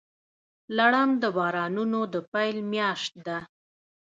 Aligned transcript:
لړم 0.77 1.09
د 1.21 1.23
بارانونو 1.37 1.99
د 2.13 2.15
پیل 2.33 2.57
میاشت 2.73 3.13
ده. 3.25 3.39